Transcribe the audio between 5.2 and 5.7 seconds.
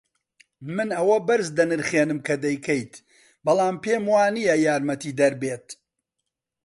بێت.